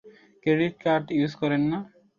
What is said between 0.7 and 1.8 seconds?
Card use করেন না?